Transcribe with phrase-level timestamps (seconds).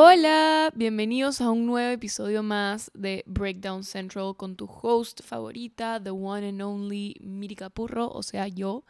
[0.00, 6.12] Hola, bienvenidos a un nuevo episodio más de Breakdown Central con tu host favorita, the
[6.12, 8.84] one and only Miri Capurro, o sea, yo.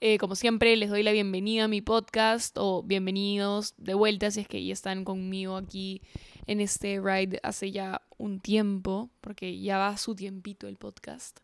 [0.00, 4.40] Eh, como siempre, les doy la bienvenida a mi podcast o bienvenidos de vuelta si
[4.40, 6.02] es que ya están conmigo aquí
[6.48, 11.38] en este ride hace ya un tiempo, porque ya va su tiempito el podcast.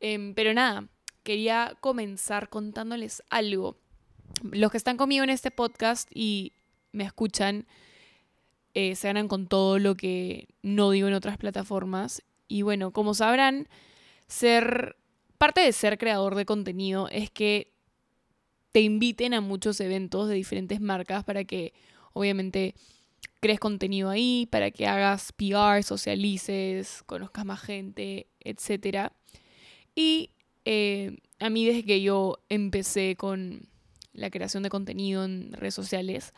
[0.00, 0.88] Em, pero nada,
[1.22, 3.76] quería comenzar contándoles algo.
[4.42, 6.52] Los que están conmigo en este podcast y
[6.90, 7.64] me escuchan,
[8.74, 12.22] eh, se ganan con todo lo que no digo en otras plataformas.
[12.48, 13.68] Y bueno, como sabrán,
[14.26, 14.96] ser
[15.38, 17.72] parte de ser creador de contenido es que
[18.72, 21.72] te inviten a muchos eventos de diferentes marcas para que
[22.12, 22.74] obviamente
[23.40, 29.12] crees contenido ahí, para que hagas PR, socialices, conozcas más gente, etc.
[29.94, 30.30] Y
[30.64, 33.66] eh, a mí desde que yo empecé con
[34.12, 36.34] la creación de contenido en redes sociales,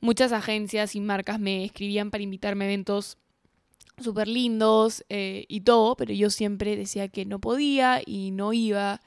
[0.00, 3.18] muchas agencias y marcas me escribían para invitarme a eventos
[3.98, 9.00] súper lindos eh, y todo, pero yo siempre decía que no podía y no iba.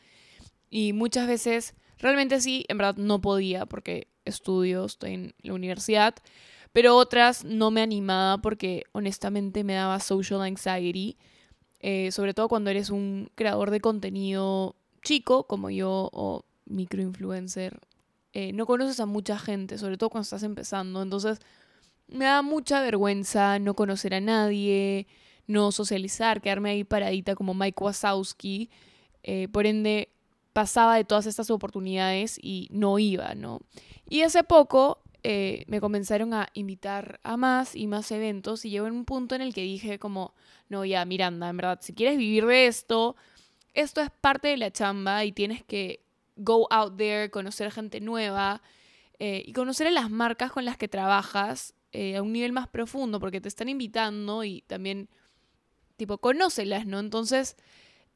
[0.69, 6.15] Y muchas veces, realmente sí, en verdad no podía porque estudio, estoy en la universidad,
[6.73, 11.17] pero otras no me animaba porque honestamente me daba social anxiety,
[11.79, 17.79] eh, sobre todo cuando eres un creador de contenido chico como yo o microinfluencer
[18.33, 21.01] eh, no conoces a mucha gente, sobre todo cuando estás empezando.
[21.01, 21.39] Entonces,
[22.07, 25.07] me da mucha vergüenza no conocer a nadie,
[25.47, 28.69] no socializar, quedarme ahí paradita como Mike Wazowski.
[29.23, 30.09] Eh, por ende,
[30.53, 33.61] pasaba de todas estas oportunidades y no iba, ¿no?
[34.07, 38.87] Y hace poco eh, me comenzaron a invitar a más y más eventos y llegó
[38.87, 40.33] en un punto en el que dije como,
[40.69, 43.15] no, ya, Miranda, en verdad, si quieres vivir de esto,
[43.73, 46.01] esto es parte de la chamba y tienes que
[46.39, 48.61] go out there, conocer gente nueva
[49.19, 52.67] eh, y conocer a las marcas con las que trabajas eh, a un nivel más
[52.67, 55.09] profundo, porque te están invitando y también,
[55.97, 56.99] tipo, conócelas, ¿no?
[56.99, 57.57] Entonces,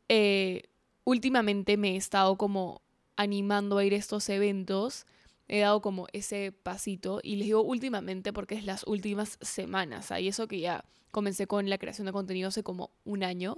[0.10, 0.64] eh,
[1.04, 2.82] últimamente me he estado como
[3.16, 5.06] animando a ir a estos eventos.
[5.50, 10.12] He dado como ese pasito y les digo últimamente porque es las últimas semanas.
[10.18, 13.58] Y eso que ya comencé con la creación de contenido hace como un año.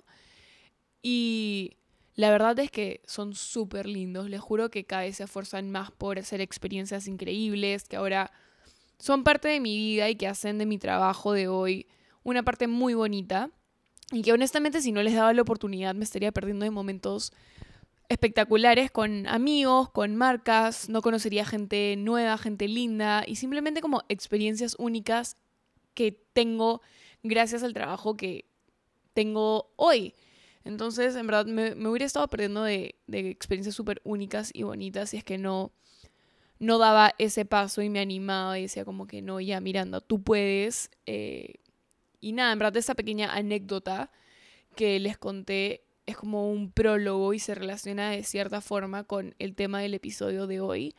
[1.04, 1.78] Y
[2.16, 4.30] la verdad es que son súper lindos.
[4.30, 8.32] Les juro que cada vez se esfuerzan más por hacer experiencias increíbles, que ahora
[8.98, 11.88] son parte de mi vida y que hacen de mi trabajo de hoy
[12.24, 13.52] una parte muy bonita.
[14.12, 17.34] Y que honestamente si no les daba la oportunidad me estaría perdiendo de momentos
[18.08, 24.76] espectaculares con amigos, con marcas, no conocería gente nueva, gente linda y simplemente como experiencias
[24.78, 25.38] únicas
[25.96, 26.82] que tengo
[27.24, 28.46] gracias al trabajo que
[29.14, 30.14] tengo hoy.
[30.66, 35.24] Entonces, en verdad, me, hubiera estado perdiendo de, experiencias súper únicas y bonitas si es
[35.24, 35.72] que no,
[36.60, 40.24] no daba ese paso y me animaba y decía como que no, ya Miranda, tú
[40.24, 40.90] puedes.
[41.06, 41.60] Eh,
[42.20, 44.12] y nada, en verdad, esa pequeña anécdota
[44.76, 49.54] que les conté es como un prólogo y se relaciona de cierta forma con el
[49.54, 50.96] tema del episodio de hoy.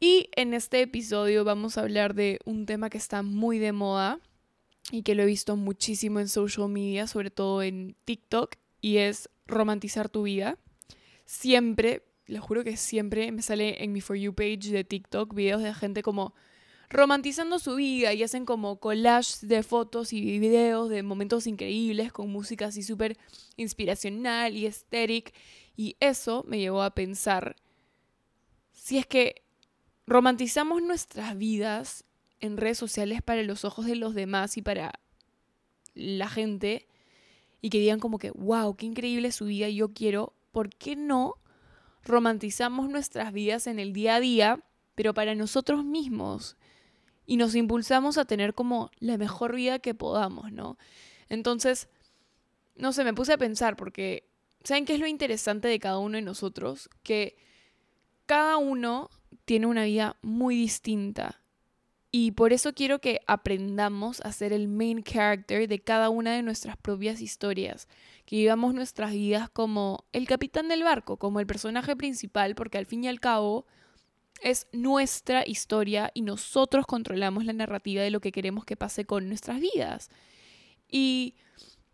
[0.00, 4.20] Y en este episodio vamos a hablar de un tema que está muy de moda
[4.90, 9.30] y que lo he visto muchísimo en social media, sobre todo en TikTok, y es
[9.46, 10.58] romantizar tu vida.
[11.24, 15.62] Siempre, les juro que siempre me sale en mi For You page de TikTok videos
[15.62, 16.34] de gente como
[16.90, 22.30] romantizando su vida y hacen como collages de fotos y videos de momentos increíbles con
[22.30, 23.16] música así súper
[23.56, 25.32] inspiracional y estética.
[25.76, 27.56] Y eso me llevó a pensar
[28.70, 29.42] si es que
[30.06, 32.04] romantizamos nuestras vidas
[32.44, 35.00] en redes sociales para los ojos de los demás y para
[35.94, 36.86] la gente
[37.62, 41.36] y que digan como que, wow, qué increíble su vida, yo quiero, ¿por qué no
[42.02, 44.60] romantizamos nuestras vidas en el día a día,
[44.94, 46.58] pero para nosotros mismos?
[47.24, 50.76] Y nos impulsamos a tener como la mejor vida que podamos, ¿no?
[51.30, 51.88] Entonces,
[52.76, 54.28] no sé, me puse a pensar porque,
[54.62, 56.90] ¿saben qué es lo interesante de cada uno de nosotros?
[57.02, 57.38] Que
[58.26, 59.08] cada uno
[59.46, 61.43] tiene una vida muy distinta
[62.16, 66.44] y por eso quiero que aprendamos a ser el main character de cada una de
[66.44, 67.88] nuestras propias historias,
[68.24, 72.86] que vivamos nuestras vidas como el capitán del barco, como el personaje principal, porque al
[72.86, 73.66] fin y al cabo
[74.40, 79.26] es nuestra historia y nosotros controlamos la narrativa de lo que queremos que pase con
[79.26, 80.08] nuestras vidas.
[80.88, 81.34] Y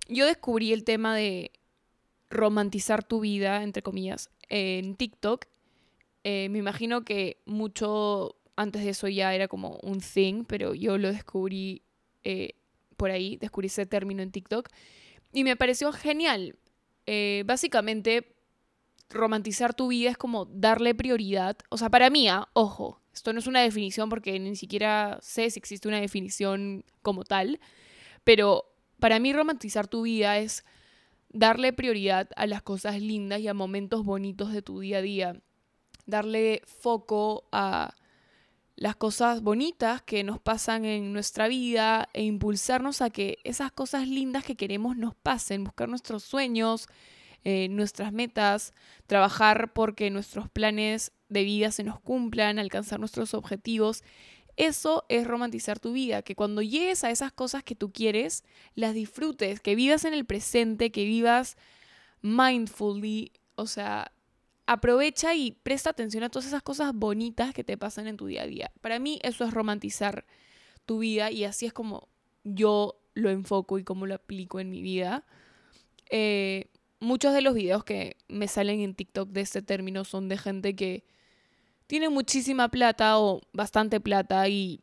[0.06, 1.50] yo descubrí el tema de
[2.28, 5.46] romantizar tu vida, entre comillas, en TikTok.
[6.24, 10.98] Eh, me imagino que mucho antes de eso ya era como un thing, pero yo
[10.98, 11.82] lo descubrí
[12.24, 12.54] eh,
[12.96, 14.68] por ahí, descubrí ese término en TikTok
[15.32, 16.56] y me pareció genial.
[17.06, 18.36] Eh, básicamente,
[19.08, 23.40] romantizar tu vida es como darle prioridad, o sea, para mí, ah, ojo, Esto no
[23.40, 27.58] es una definición porque ni siquiera sé si existe una definición como tal,
[28.22, 28.66] pero
[29.00, 30.64] para mí romantizar tu vida es
[31.30, 35.40] darle prioridad a las cosas lindas y a momentos bonitos de tu día a día.
[36.06, 37.94] Darle foco a
[38.80, 44.08] las cosas bonitas que nos pasan en nuestra vida e impulsarnos a que esas cosas
[44.08, 46.88] lindas que queremos nos pasen, buscar nuestros sueños,
[47.44, 48.72] eh, nuestras metas,
[49.06, 54.02] trabajar porque nuestros planes de vida se nos cumplan, alcanzar nuestros objetivos.
[54.56, 58.44] Eso es romantizar tu vida, que cuando llegues a esas cosas que tú quieres,
[58.74, 61.58] las disfrutes, que vivas en el presente, que vivas
[62.22, 64.10] mindfully, o sea,
[64.70, 68.42] aprovecha y presta atención a todas esas cosas bonitas que te pasan en tu día
[68.42, 68.70] a día.
[68.80, 70.24] Para mí eso es romantizar
[70.86, 72.08] tu vida y así es como
[72.44, 75.26] yo lo enfoco y cómo lo aplico en mi vida.
[76.08, 76.66] Eh,
[77.00, 80.76] muchos de los videos que me salen en TikTok de este término son de gente
[80.76, 81.04] que
[81.88, 84.82] tiene muchísima plata o bastante plata y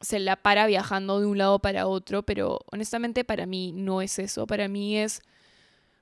[0.00, 4.18] se la para viajando de un lado para otro, pero honestamente para mí no es
[4.18, 5.20] eso, para mí es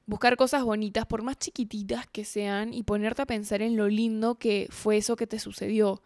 [0.07, 4.37] buscar cosas bonitas, por más chiquititas que sean, y ponerte a pensar en lo lindo
[4.37, 6.03] que fue eso que te sucedió.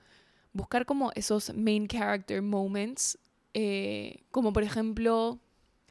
[0.52, 3.18] Buscar como esos main character moments,
[3.54, 5.40] eh, como por ejemplo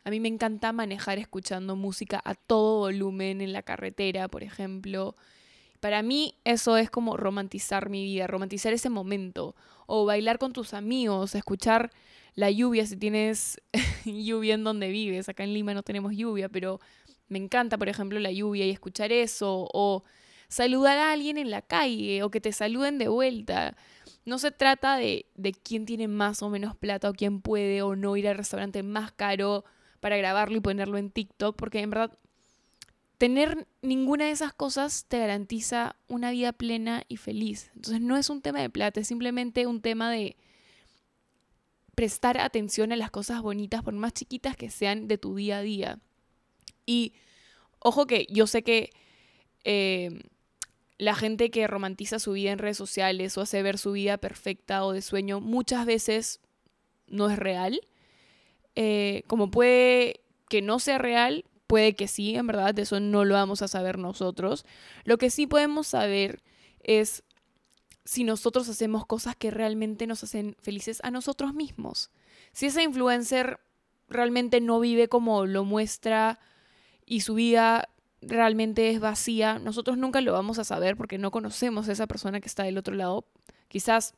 [0.07, 5.17] a mí me encanta manejar escuchando música a todo volumen en la carretera, por ejemplo.
[5.81, 9.53] Para mí eso es como romantizar mi vida, romantizar ese momento.
[9.85, 11.91] O bailar con tus amigos, escuchar
[12.35, 13.61] la lluvia si tienes
[14.05, 15.27] lluvia en donde vives.
[15.27, 16.79] Acá en Lima no tenemos lluvia, pero
[17.29, 19.67] me encanta, por ejemplo, la lluvia y escuchar eso.
[19.73, 20.03] O
[20.47, 23.75] saludar a alguien en la calle o que te saluden de vuelta.
[24.25, 25.25] No se trata de,
[25.63, 29.11] quién tiene más o menos plata o quién puede o no ir al restaurante más
[29.11, 29.65] caro
[29.99, 32.17] para grabarlo y ponerlo en TikTok, porque en verdad
[33.17, 37.71] tener ninguna de esas cosas te garantiza una vida plena y feliz.
[37.75, 40.37] Entonces no es un tema de plata, es simplemente un tema de
[41.95, 45.61] prestar atención a las cosas bonitas, por más chiquitas que sean de tu día a
[45.61, 45.99] día.
[46.87, 47.13] Y
[47.77, 48.91] ojo que yo sé que
[49.63, 50.09] eh,
[50.97, 54.83] la gente que romantiza su vida en redes sociales o hace ver su vida perfecta
[54.83, 56.39] o de sueño muchas veces
[57.05, 57.79] no es real.
[58.75, 63.25] Eh, como puede que no sea real, puede que sí, en verdad, de eso no
[63.25, 64.65] lo vamos a saber nosotros.
[65.03, 66.41] Lo que sí podemos saber
[66.79, 67.23] es
[68.05, 72.09] si nosotros hacemos cosas que realmente nos hacen felices a nosotros mismos.
[72.53, 73.59] Si ese influencer
[74.07, 76.39] realmente no vive como lo muestra
[77.07, 77.89] y su vida
[78.21, 82.41] realmente es vacía, nosotros nunca lo vamos a saber porque no conocemos a esa persona
[82.41, 83.25] que está del otro lado.
[83.69, 84.13] Quizás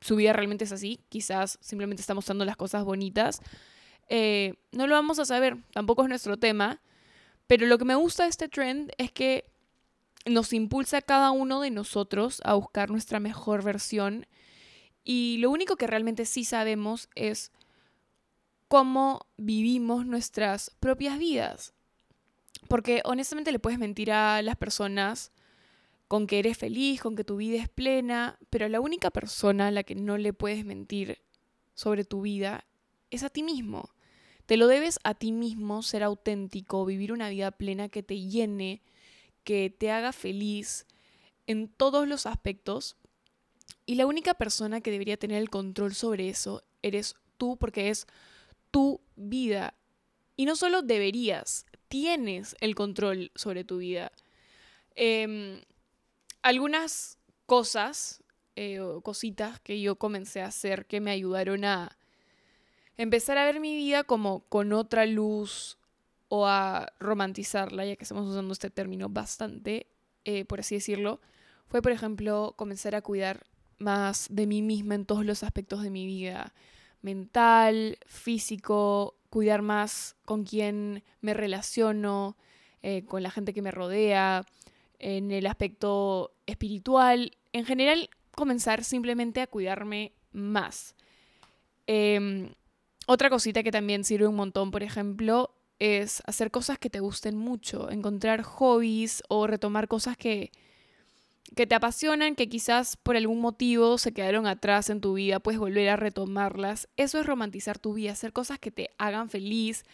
[0.00, 3.40] su vida realmente es así, quizás simplemente está mostrando las cosas bonitas,
[4.08, 6.80] eh, no lo vamos a saber, tampoco es nuestro tema,
[7.46, 9.50] pero lo que me gusta de este trend es que
[10.26, 14.26] nos impulsa a cada uno de nosotros a buscar nuestra mejor versión
[15.04, 17.50] y lo único que realmente sí sabemos es
[18.68, 21.72] cómo vivimos nuestras propias vidas.
[22.68, 25.32] Porque honestamente le puedes mentir a las personas
[26.08, 29.70] con que eres feliz, con que tu vida es plena, pero la única persona a
[29.70, 31.22] la que no le puedes mentir
[31.74, 32.66] sobre tu vida
[33.10, 33.90] es a ti mismo.
[34.46, 38.82] Te lo debes a ti mismo ser auténtico, vivir una vida plena que te llene,
[39.44, 40.86] que te haga feliz
[41.46, 42.96] en todos los aspectos.
[43.86, 48.06] Y la única persona que debería tener el control sobre eso eres tú porque es
[48.72, 49.74] tu vida.
[50.36, 54.12] Y no solo deberías, tienes el control sobre tu vida.
[54.94, 55.60] Em,
[56.40, 58.22] algunas cosas
[58.56, 61.98] eh, o cositas que yo comencé a hacer que me ayudaron a
[62.96, 65.78] empezar a ver mi vida como con otra luz
[66.28, 69.88] o a romantizarla, ya que estamos usando este término bastante,
[70.24, 71.20] eh, por así decirlo,
[71.66, 73.46] fue, por ejemplo, comenzar a cuidar
[73.78, 76.54] más de mí misma en todos los aspectos de mi vida,
[77.02, 82.36] mental, físico, cuidar más con quién me relaciono,
[82.82, 84.44] eh, con la gente que me rodea,
[84.98, 90.94] en el aspecto espiritual, en general comenzar simplemente a cuidarme más.
[91.86, 92.52] Em,
[93.06, 97.36] otra cosita que también sirve un montón, por ejemplo, es hacer cosas que te gusten
[97.36, 100.52] mucho, encontrar hobbies o retomar cosas que,
[101.56, 105.58] que te apasionan, que quizás por algún motivo se quedaron atrás en tu vida, puedes
[105.58, 106.88] volver a retomarlas.
[106.96, 109.84] Eso es romantizar tu vida, hacer cosas que te hagan feliz,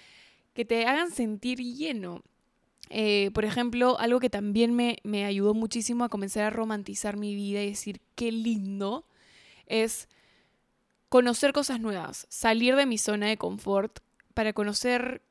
[0.55, 2.23] que te hagan sentir lleno.
[2.91, 7.35] Eh, por ejemplo, algo que también me, me ayudó muchísimo a comenzar a romantizar mi
[7.35, 9.05] vida y decir qué lindo
[9.67, 10.09] es
[11.09, 14.01] conocer cosas nuevas, salir de mi zona de confort
[14.35, 15.23] para conocer,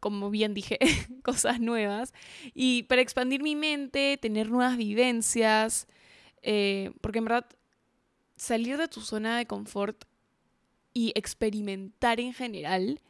[0.00, 0.78] como bien dije,
[1.22, 2.12] cosas nuevas
[2.54, 5.86] y para expandir mi mente, tener nuevas vivencias,
[6.42, 7.46] eh, porque en verdad
[8.36, 10.04] salir de tu zona de confort
[10.92, 13.00] y experimentar en general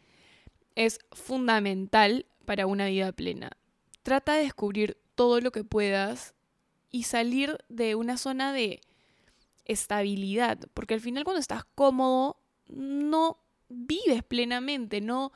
[0.74, 3.52] es fundamental para una vida plena.
[4.02, 6.34] Trata de descubrir todo lo que puedas
[6.90, 8.80] y salir de una zona de
[9.64, 12.36] estabilidad, porque al final cuando estás cómodo
[12.68, 15.32] no vives plenamente, no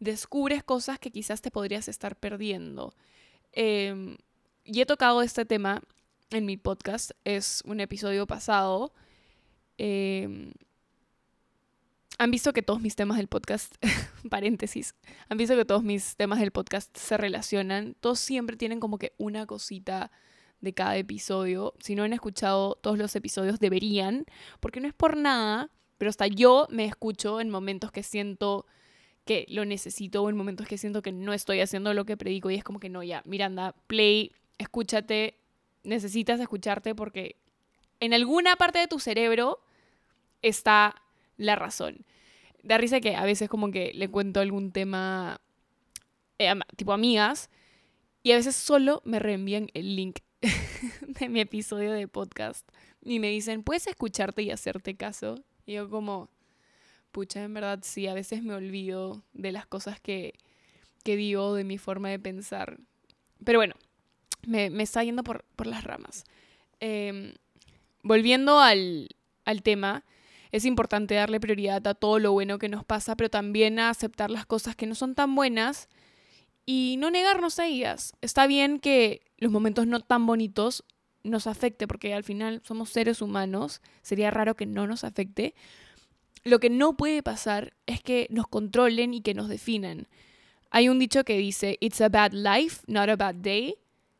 [0.00, 2.94] descubres cosas que quizás te podrías estar perdiendo.
[3.52, 4.16] Em,
[4.64, 5.82] y he tocado este tema
[6.30, 8.92] en mi podcast, es un episodio pasado.
[9.78, 10.52] Em,
[12.18, 13.74] han visto que todos mis temas del podcast,
[14.30, 14.94] paréntesis,
[15.28, 17.94] han visto que todos mis temas del podcast se relacionan.
[18.00, 20.10] Todos siempre tienen como que una cosita
[20.60, 21.74] de cada episodio.
[21.80, 24.26] Si no han escuchado todos los episodios, deberían,
[24.60, 28.66] porque no es por nada, pero hasta yo me escucho en momentos que siento
[29.30, 32.50] que lo necesito o en momentos que siento que no estoy haciendo lo que predico
[32.50, 35.38] y es como que no, ya, Miranda, play, escúchate,
[35.84, 37.36] necesitas escucharte porque
[38.00, 39.60] en alguna parte de tu cerebro
[40.42, 41.00] está
[41.36, 42.04] la razón.
[42.64, 45.40] Da risa que a veces como que le cuento algún tema
[46.40, 47.50] eh, tipo amigas
[48.24, 50.18] y a veces solo me reenvían el link
[51.06, 52.68] de mi episodio de podcast
[53.00, 55.44] y me dicen, ¿puedes escucharte y hacerte caso?
[55.66, 56.30] Y yo como,
[57.10, 60.34] pucha, en verdad sí, a veces me olvido de las cosas que,
[61.04, 62.78] que digo, de mi forma de pensar.
[63.44, 63.74] Pero bueno,
[64.46, 66.24] me, está yendo por, las ramas.
[66.80, 67.34] Em,
[68.02, 69.08] volviendo al,
[69.44, 70.04] al tema,
[70.52, 74.30] es importante darle prioridad a todo lo bueno que nos pasa, pero también a aceptar
[74.30, 75.88] las cosas que no son tan buenas
[76.66, 78.12] y no negarnos a ellas.
[78.20, 80.84] Está bien que los momentos no tan bonitos
[81.22, 85.54] nos afecte, porque al final somos seres humanos, sería raro que no nos afecte.
[86.42, 90.08] Lo que no puede pasar es que nos controlen y que nos definan.
[90.70, 93.76] Hay un dicho que dice, It's a bad life, not a bad day.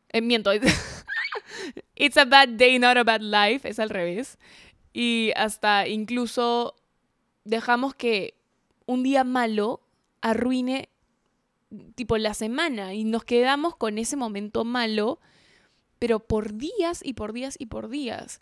[0.09, 0.51] Eh, miento,
[1.95, 4.37] It's a bad day, not a bad life, es al revés.
[4.93, 6.75] Y hasta incluso
[7.43, 8.35] dejamos que
[8.85, 9.81] un día malo
[10.21, 10.89] arruine
[11.95, 15.19] tipo la semana y nos quedamos con ese momento malo,
[15.99, 18.39] pero por días y por días y por días.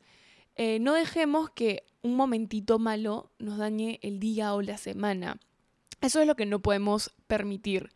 [0.61, 5.39] Eh, no dejemos que un momentito malo nos dañe el día o la semana.
[6.01, 7.91] Eso es lo que no podemos permitir.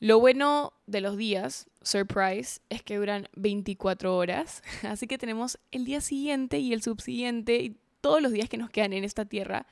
[0.00, 5.84] Lo bueno de los días, surprise, es que duran 24 horas, así que tenemos el
[5.84, 9.68] día siguiente y el subsiguiente y todos los días que nos quedan en esta tierra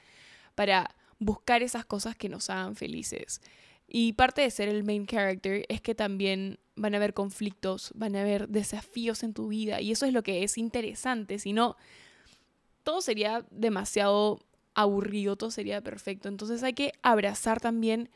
[0.54, 3.40] para buscar esas cosas que nos hagan felices.
[3.88, 8.14] Y parte de ser el main character es que también van a haber conflictos, van
[8.14, 11.76] a haber desafíos en tu vida y eso es lo que es interesante, si no,
[12.82, 14.40] todo sería demasiado
[14.75, 16.28] aburrido, todo sería perfecto.
[16.28, 18.10] Entonces hay que abrazar también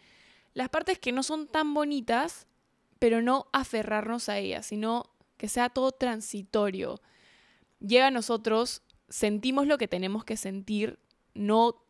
[0.54, 2.46] las partes que no son tan bonitas,
[2.98, 7.00] pero no aferrarnos a ellas, sino que sea todo transitorio.
[7.80, 10.98] Llega a nosotros sentimos lo que tenemos que sentir,
[11.34, 11.84] no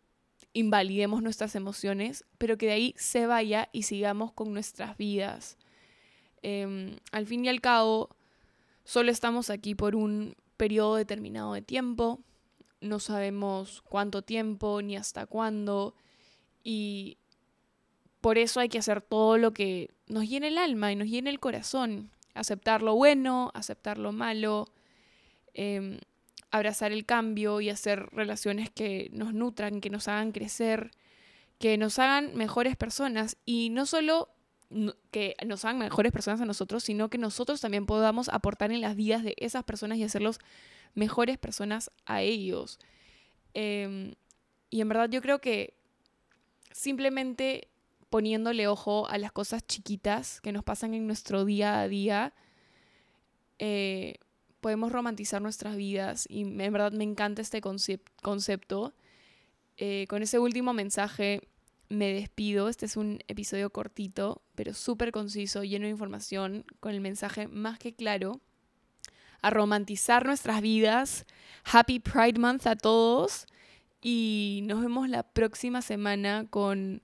[0.53, 5.59] invalidemos nuestras emociones, pero que de ahí se vaya y sigamos con nuestras vidas.
[6.43, 8.11] Em, al fin y al cabo,
[8.85, 12.21] solo estamos aquí por un periodo determinado de tiempo,
[12.85, 15.95] no sabemos cuánto tiempo ni hasta cuándo,
[16.63, 17.19] y
[18.21, 21.31] por eso hay que hacer todo lo que nos llene el alma y nos llene
[21.31, 24.67] el corazón, aceptar lo bueno, aceptar lo malo.
[25.55, 26.01] Em,
[26.51, 30.93] abrazar el cambio y hacer relaciones que nos nutran, que nos hagan crecer,
[31.59, 34.29] que nos hagan mejores personas y no solo
[35.11, 38.97] que nos hagan mejores personas a nosotros, sino que nosotros también podamos aportar en las
[38.97, 40.39] vidas de esas personas y hacerlos
[40.95, 42.79] mejores personas a ellos.
[43.55, 44.15] Em,
[44.71, 45.75] y en verdad yo creo que
[46.73, 47.69] simplemente
[48.11, 52.33] poniéndole ojo a las cosas chiquitas que nos pasan en nuestro día a día,
[53.59, 54.17] eh,
[54.61, 58.95] podemos romantizar nuestras vidas y en verdad me encanta este concepto.
[59.77, 61.41] Eh, con ese último mensaje
[61.89, 62.69] me despido.
[62.69, 67.79] Este es un episodio cortito, pero súper conciso, lleno de información, con el mensaje más
[67.79, 68.41] que claro.
[69.43, 71.27] A romantizar nuestras vidas.
[71.65, 73.47] Happy Pride Month a todos.
[74.01, 77.03] Y nos vemos la próxima semana con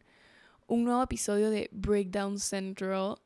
[0.67, 3.17] un nuevo episodio de Breakdown Central.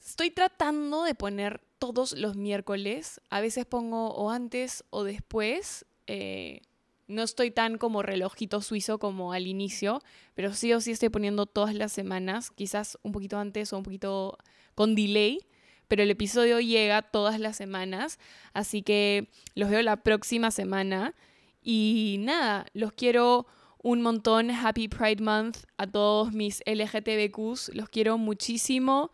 [0.00, 3.20] Estoy tratando de poner todos los miércoles.
[3.30, 5.84] A veces pongo o antes o después.
[6.06, 6.62] Eh,
[7.08, 10.02] no estoy tan como relojito suizo como al inicio,
[10.34, 13.82] pero sí o sí estoy poniendo todas las semanas, quizás un poquito antes o un
[13.82, 14.38] poquito
[14.74, 15.40] con delay,
[15.88, 18.18] pero el episodio llega todas las semanas,
[18.52, 21.14] así que los veo la próxima semana.
[21.62, 23.46] Y nada, los quiero
[23.82, 24.50] un montón.
[24.50, 29.10] Happy Pride Month a todos mis LGTBQs, los quiero muchísimo.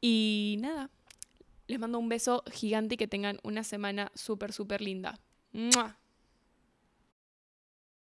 [0.00, 0.90] Y nada,
[1.66, 5.18] les mando un beso gigante y que tengan una semana súper, súper linda.